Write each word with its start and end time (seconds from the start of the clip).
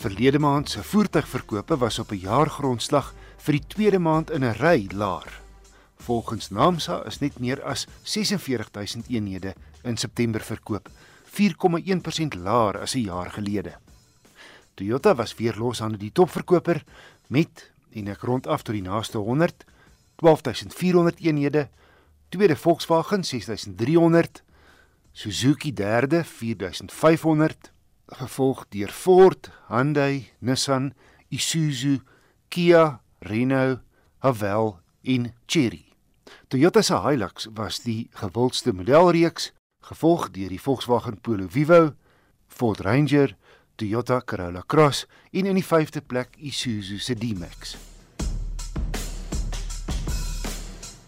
Verlede 0.00 0.38
maand 0.38 0.70
se 0.70 0.82
voertuigverkope 0.82 1.76
was 1.76 1.98
op 1.98 2.10
'n 2.10 2.24
jaargrondslag 2.24 3.12
vir 3.36 3.52
die 3.52 3.66
tweede 3.66 3.98
maand 3.98 4.30
in 4.30 4.44
'n 4.44 4.56
ry 4.56 4.88
laer. 4.92 5.40
Volgens 5.96 6.50
Naamsa 6.50 7.04
is 7.04 7.18
net 7.18 7.38
meer 7.38 7.62
as 7.62 7.86
46000 8.02 9.08
eenhede 9.08 9.54
in 9.82 9.96
September 9.96 10.40
verkoop, 10.40 10.88
4,1% 11.24 12.34
laer 12.34 12.78
as 12.80 12.94
'n 12.94 13.00
jaar 13.00 13.30
gelede. 13.30 13.76
Toyota 14.74 15.14
was 15.14 15.34
weer 15.34 15.56
los 15.56 15.82
aan 15.82 15.92
die 15.92 16.12
topverkoper 16.12 16.84
met 17.26 17.72
en 17.92 18.08
ek 18.08 18.22
rond 18.22 18.46
af 18.46 18.62
tot 18.62 18.74
die 18.74 18.82
naaste 18.82 19.18
100 19.18 19.64
12400 20.16 21.20
eenhede, 21.20 21.68
tweede 22.28 22.56
Volkswagen 22.56 23.24
6300, 23.24 24.42
Suzuki 25.12 25.72
derde 25.74 26.24
4500 26.24 27.72
gevolg 28.18 28.64
deur 28.68 28.90
Ford, 28.90 29.50
Hyundai, 29.68 30.30
Nissan, 30.38 30.94
Isuzu, 31.28 32.00
Kia, 32.48 33.00
Renault, 33.20 33.80
Haval 34.18 34.80
en 35.02 35.32
Chery. 35.46 35.84
Toyota 36.48 36.82
se 36.82 36.98
Hilux 36.98 37.48
was 37.54 37.82
die 37.82 38.08
gewildste 38.18 38.72
modelreeks, 38.72 39.52
gevolg 39.80 40.30
deur 40.34 40.50
die 40.50 40.60
Volkswagen 40.60 41.20
Polo 41.20 41.46
Vivo, 41.48 41.94
Ford 42.48 42.80
Ranger, 42.80 43.36
Toyota 43.76 44.20
Corolla 44.20 44.62
Cross 44.66 45.06
en 45.32 45.46
in 45.46 45.56
die 45.56 45.64
5de 45.64 46.02
plek 46.06 46.36
Isuzu 46.36 46.98
se 46.98 47.14
D-Max. 47.14 47.76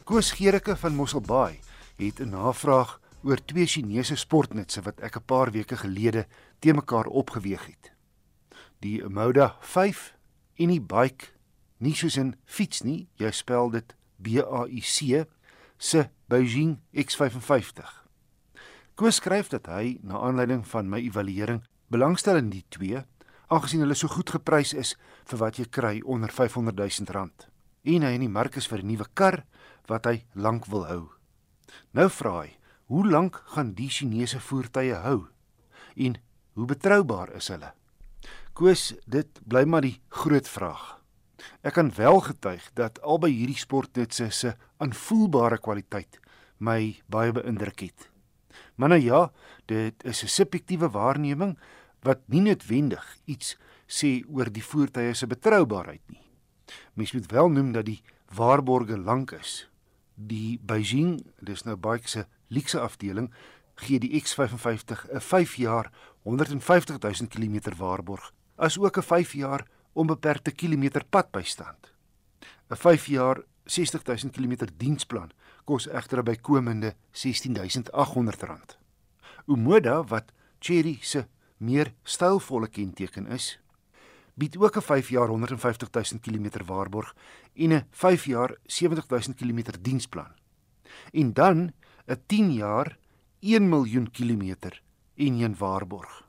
Koos 0.04 0.32
Gericke 0.38 0.76
van 0.76 0.94
Mosselbaai 0.96 1.60
het 1.96 2.20
'n 2.20 2.30
navraag 2.30 3.00
oor 3.22 3.38
twee 3.44 3.66
Chinese 3.66 4.16
sportnutse 4.16 4.82
wat 4.82 5.00
ek 5.00 5.16
'n 5.16 5.26
paar 5.26 5.50
weke 5.50 5.76
gelede 5.76 6.26
te 6.58 6.72
mekaar 6.72 7.06
opgeweeg 7.06 7.66
het. 7.66 7.92
Die 8.80 9.02
Moda 9.08 9.56
5 9.60 10.14
en 10.58 10.68
die 10.68 10.80
bike 10.80 11.26
nie 11.78 11.94
soos 11.94 12.18
'n 12.18 12.34
fiets 12.44 12.82
nie, 12.82 13.08
jy 13.16 13.30
spel 13.30 13.70
dit 13.70 13.94
B 14.18 14.38
A 14.38 14.66
I 14.66 14.80
C 14.80 15.26
se 15.78 16.10
Beijing 16.28 16.78
X55. 16.94 18.06
Koos 18.94 19.16
skryf 19.16 19.48
dat 19.48 19.66
hy 19.66 19.98
na 20.02 20.18
aanleiding 20.18 20.66
van 20.66 20.88
my 20.88 20.98
evaluering 20.98 21.62
belangstel 21.88 22.36
in 22.36 22.50
die 22.50 22.64
twee, 22.68 23.02
aangesien 23.48 23.80
hulle 23.80 23.94
so 23.94 24.08
goed 24.08 24.30
geprys 24.30 24.72
is 24.74 24.94
vir 25.24 25.38
wat 25.38 25.58
jy 25.58 25.64
kry 25.64 26.00
onder 26.04 26.30
500 26.30 26.76
000 26.76 27.12
rand. 27.12 27.48
En 27.84 28.02
hy 28.02 28.12
in 28.14 28.20
die 28.20 28.28
mark 28.28 28.56
is 28.56 28.66
vir 28.66 28.78
'n 28.82 28.86
nuwe 28.86 29.06
kar 29.14 29.44
wat 29.88 30.04
hy 30.06 30.24
lank 30.34 30.66
wil 30.66 30.86
hou. 30.86 31.10
Nou 31.92 32.08
vra 32.08 32.42
hy, 32.42 32.56
Hoe 32.86 33.06
lank 33.08 33.42
gaan 33.54 33.74
die 33.74 33.88
Chinese 33.88 34.40
voertuie 34.40 34.94
hou? 34.94 35.26
En 35.96 36.16
hoe 36.52 36.66
betroubaar 36.66 37.32
is 37.38 37.48
hulle? 37.48 37.72
Koos, 38.52 38.92
dit 39.06 39.40
bly 39.48 39.64
maar 39.64 39.86
die 39.86 40.00
groot 40.08 40.48
vraag. 40.48 40.98
Ek 41.62 41.74
kan 41.78 41.90
wel 41.96 42.20
getuig 42.20 42.68
dat 42.78 43.00
albei 43.02 43.32
hierdie 43.32 43.58
sportnutse 43.58 44.28
se 44.30 44.54
aanvoelbare 44.82 45.58
kwaliteit 45.58 46.20
my 46.62 46.94
baie 47.10 47.32
beïndruk 47.34 47.86
het. 47.88 48.08
Maar 48.76 48.94
nou 48.94 49.00
ja, 49.02 49.32
dit 49.66 50.04
is 50.04 50.22
'n 50.22 50.28
subjektiewe 50.28 50.90
waarneming 50.90 51.58
wat 52.02 52.20
nie 52.26 52.40
noodwendig 52.40 53.16
iets 53.24 53.56
sê 53.86 54.22
oor 54.28 54.50
die 54.52 54.64
voertuie 54.64 55.14
se 55.14 55.26
betroubaarheid 55.26 56.02
nie. 56.06 56.22
Mens 56.94 57.12
moet 57.12 57.30
wel 57.30 57.48
noem 57.48 57.72
dat 57.72 57.84
die 57.84 58.02
waarborge 58.34 58.98
lank 58.98 59.30
is. 59.30 59.68
Die 60.14 60.60
Beijing, 60.62 61.22
dis 61.40 61.62
nou 61.62 61.76
baie 61.76 62.00
se 62.04 62.26
luxe 62.52 62.80
afdeling 62.80 63.32
gee 63.80 63.98
die 63.98 64.20
X55 64.20 65.08
'n 65.12 65.20
5 65.20 65.54
jaar 65.56 65.90
150 66.22 66.98
000 66.98 67.28
km 67.28 67.76
waarborg, 67.76 68.32
asook 68.56 68.96
'n 68.96 69.02
5 69.02 69.32
jaar 69.32 69.66
onbeperkte 69.92 70.50
kilometer 70.50 71.04
padbystand. 71.04 71.92
'n 72.68 72.76
5 72.76 73.06
jaar 73.06 73.42
60 73.64 74.02
000 74.02 74.32
km 74.32 74.66
diensplan 74.76 75.30
kos 75.64 75.88
egter 75.88 76.22
bykomende 76.22 76.94
16800 77.10 78.42
rand. 78.42 78.78
Umoda 79.46 80.02
wat 80.04 80.32
Cherry 80.58 80.98
se 81.00 81.26
meer 81.56 81.94
stylvolle 82.02 82.68
kenteken 82.68 83.26
is, 83.26 83.58
bied 84.34 84.56
ook 84.56 84.76
'n 84.76 84.80
5 84.82 85.08
jaar 85.08 85.28
150 85.28 85.88
000 85.90 86.20
km 86.20 86.64
waarborg 86.66 87.14
en 87.54 87.72
'n 87.72 87.86
5 87.90 88.24
jaar 88.24 88.56
70 88.66 89.08
000 89.08 89.34
km 89.34 89.80
diensplan. 89.80 90.32
En 91.12 91.32
dan 91.32 91.72
'n 92.06 92.22
10 92.26 92.52
jaar 92.52 92.98
1 93.40 93.68
miljoen 93.68 94.10
kilometer 94.10 94.82
en 95.16 95.40
een 95.40 95.56
waarborg. 95.56 96.28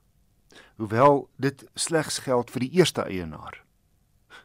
Hoewel 0.75 1.29
dit 1.35 1.65
slegs 1.73 2.17
geld 2.17 2.51
vir 2.51 2.59
die 2.59 2.71
eerste 2.71 3.01
eienaar. 3.01 3.63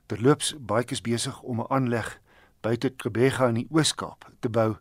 Terloops, 0.06 0.55
baie 0.59 0.84
is 0.84 1.00
besig 1.00 1.43
om 1.43 1.61
'n 1.61 1.69
aanleg 1.69 2.21
buite 2.61 2.91
Kebega 2.91 3.49
in 3.49 3.55
die 3.55 3.69
Oos-Kaap 3.71 4.31
te 4.41 4.49
bou 4.49 4.77